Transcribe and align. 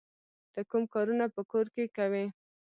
ته 0.53 0.59
کوم 0.69 0.83
کارونه 0.93 1.25
په 1.35 1.41
کور 1.51 1.65
کې 1.73 1.83
کوې؟ 1.97 2.25